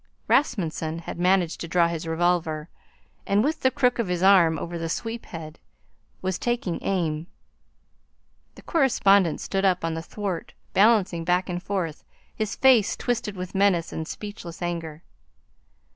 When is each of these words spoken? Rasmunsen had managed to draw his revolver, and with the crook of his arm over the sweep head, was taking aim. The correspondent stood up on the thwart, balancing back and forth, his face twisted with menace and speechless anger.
Rasmunsen 0.27 1.01
had 1.01 1.19
managed 1.19 1.61
to 1.61 1.67
draw 1.67 1.87
his 1.87 2.07
revolver, 2.07 2.69
and 3.27 3.43
with 3.43 3.59
the 3.61 3.69
crook 3.69 3.99
of 3.99 4.07
his 4.07 4.23
arm 4.23 4.57
over 4.57 4.79
the 4.79 4.89
sweep 4.89 5.27
head, 5.27 5.59
was 6.23 6.39
taking 6.39 6.79
aim. 6.81 7.27
The 8.55 8.63
correspondent 8.63 9.41
stood 9.41 9.63
up 9.63 9.85
on 9.85 9.93
the 9.93 10.01
thwart, 10.01 10.55
balancing 10.73 11.23
back 11.23 11.49
and 11.49 11.61
forth, 11.61 12.03
his 12.35 12.55
face 12.55 12.97
twisted 12.97 13.35
with 13.35 13.53
menace 13.53 13.93
and 13.93 14.07
speechless 14.07 14.63
anger. 14.63 15.03